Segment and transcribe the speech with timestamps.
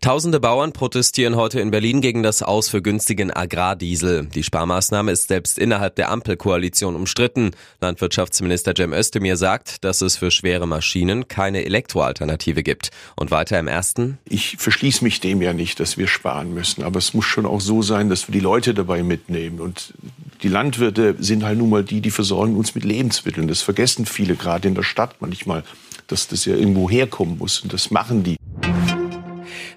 [0.00, 4.26] Tausende Bauern protestieren heute in Berlin gegen das Aus für günstigen Agrardiesel.
[4.26, 7.50] Die Sparmaßnahme ist selbst innerhalb der Ampelkoalition umstritten.
[7.80, 12.90] Landwirtschaftsminister Cem Özdemir sagt, dass es für schwere Maschinen keine Elektroalternative gibt.
[13.16, 14.18] Und weiter im ersten.
[14.24, 16.84] Ich verschließe mich dem ja nicht, dass wir sparen müssen.
[16.84, 19.60] Aber es muss schon auch so sein, dass wir die Leute dabei mitnehmen.
[19.60, 19.94] Und
[20.42, 23.48] die Landwirte sind halt nun mal die, die versorgen uns mit Lebensmitteln.
[23.48, 25.64] Das vergessen viele gerade in der Stadt manchmal,
[26.06, 27.60] dass das ja irgendwo herkommen muss.
[27.60, 28.36] Und das machen die.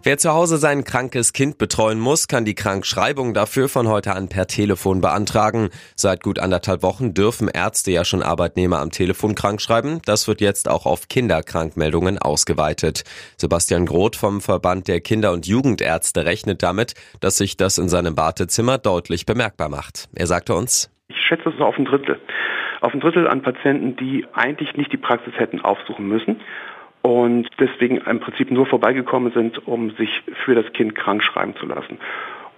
[0.01, 4.29] Wer zu Hause sein krankes Kind betreuen muss, kann die Krankschreibung dafür von heute an
[4.29, 5.69] per Telefon beantragen.
[5.97, 9.99] Seit gut anderthalb Wochen dürfen Ärzte ja schon Arbeitnehmer am Telefon krankschreiben.
[10.05, 13.03] Das wird jetzt auch auf Kinderkrankmeldungen ausgeweitet.
[13.35, 18.15] Sebastian Groth vom Verband der Kinder- und Jugendärzte rechnet damit, dass sich das in seinem
[18.15, 20.07] Wartezimmer deutlich bemerkbar macht.
[20.15, 22.21] Er sagte uns, ich schätze es so auf ein Drittel.
[22.79, 26.39] Auf ein Drittel an Patienten, die eigentlich nicht die Praxis hätten aufsuchen müssen
[27.09, 31.65] und deswegen im Prinzip nur vorbeigekommen sind, um sich für das Kind krank schreiben zu
[31.65, 31.97] lassen.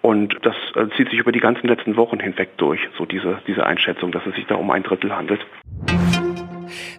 [0.01, 3.65] Und das äh, zieht sich über die ganzen letzten Wochen hinweg durch, so diese, diese
[3.65, 5.39] Einschätzung, dass es sich da um ein Drittel handelt.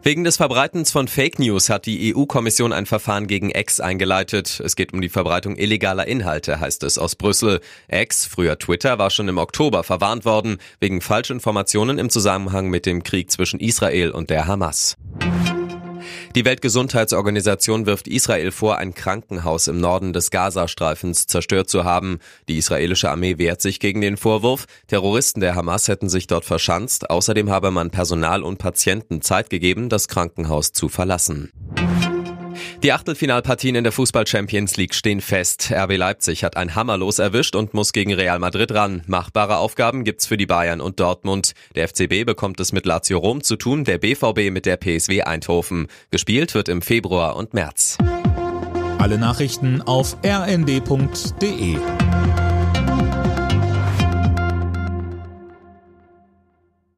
[0.02, 4.58] Wegen des Verbreitens von Fake News hat die EU-Kommission ein Verfahren gegen X eingeleitet.
[4.64, 7.60] Es geht um die Verbreitung illegaler Inhalte, heißt es aus Brüssel.
[7.88, 13.02] X, früher Twitter, war schon im Oktober verwarnt worden wegen Falschinformationen im Zusammenhang mit dem
[13.02, 14.96] Krieg zwischen Israel und der Hamas.
[16.34, 22.20] Die Weltgesundheitsorganisation wirft Israel vor, ein Krankenhaus im Norden des Gazastreifens zerstört zu haben.
[22.48, 24.64] Die israelische Armee wehrt sich gegen den Vorwurf.
[24.86, 27.10] Terroristen der Hamas hätten sich dort verschanzt.
[27.10, 31.50] Außerdem habe man Personal und Patienten Zeit gegeben, das Krankenhaus zu verlassen.
[32.82, 35.70] Die Achtelfinalpartien in der Fußball Champions League stehen fest.
[35.72, 39.02] RB Leipzig hat ein Hammerlos erwischt und muss gegen Real Madrid ran.
[39.06, 41.52] Machbare Aufgaben gibt's für die Bayern und Dortmund.
[41.76, 45.86] Der FCB bekommt es mit Lazio Rom zu tun, der BVB mit der PSW Eindhoven.
[46.10, 47.98] Gespielt wird im Februar und März.
[48.98, 51.76] Alle Nachrichten auf rnd.de